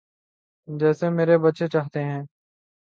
جیسے 0.67 1.09
میرے 1.09 1.37
بچے 1.37 1.67
چاہتے 1.67 2.03
ہیں۔ 2.03 2.21